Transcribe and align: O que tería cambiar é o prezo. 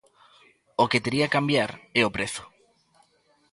O 0.83 0.85
que 0.91 1.03
tería 1.05 1.33
cambiar 1.35 1.69
é 1.99 2.01
o 2.05 2.13
prezo. 2.15 2.43